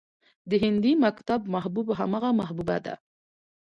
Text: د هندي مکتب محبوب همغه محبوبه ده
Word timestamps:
د 0.49 0.51
هندي 0.63 0.93
مکتب 1.05 1.39
محبوب 1.53 1.87
همغه 1.99 2.29
محبوبه 2.39 2.77
ده 2.85 2.93